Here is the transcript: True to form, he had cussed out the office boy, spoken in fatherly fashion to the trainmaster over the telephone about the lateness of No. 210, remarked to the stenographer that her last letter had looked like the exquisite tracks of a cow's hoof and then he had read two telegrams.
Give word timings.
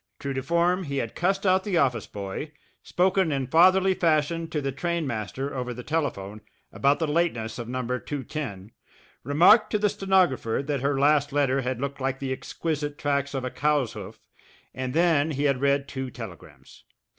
True 0.17 0.33
to 0.33 0.41
form, 0.41 0.85
he 0.85 0.97
had 0.97 1.13
cussed 1.13 1.45
out 1.45 1.63
the 1.63 1.77
office 1.77 2.07
boy, 2.07 2.53
spoken 2.81 3.31
in 3.31 3.45
fatherly 3.45 3.93
fashion 3.93 4.47
to 4.49 4.59
the 4.59 4.71
trainmaster 4.71 5.53
over 5.55 5.75
the 5.75 5.83
telephone 5.83 6.41
about 6.73 6.97
the 6.97 7.05
lateness 7.05 7.59
of 7.59 7.69
No. 7.69 7.83
210, 7.83 8.71
remarked 9.23 9.69
to 9.69 9.77
the 9.77 9.89
stenographer 9.89 10.63
that 10.65 10.81
her 10.81 10.99
last 10.99 11.31
letter 11.31 11.61
had 11.61 11.79
looked 11.79 12.01
like 12.01 12.17
the 12.17 12.31
exquisite 12.33 12.97
tracks 12.97 13.35
of 13.35 13.45
a 13.45 13.51
cow's 13.51 13.93
hoof 13.93 14.19
and 14.73 14.95
then 14.95 15.29
he 15.29 15.43
had 15.43 15.61
read 15.61 15.87
two 15.87 16.09
telegrams. 16.09 16.83